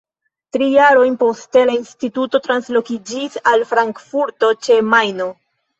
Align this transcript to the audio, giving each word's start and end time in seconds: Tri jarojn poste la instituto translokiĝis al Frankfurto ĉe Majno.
Tri 0.55 0.69
jarojn 0.75 1.17
poste 1.25 1.63
la 1.71 1.75
instituto 1.81 2.43
translokiĝis 2.49 3.39
al 3.53 3.69
Frankfurto 3.75 4.55
ĉe 4.67 4.85
Majno. 4.95 5.35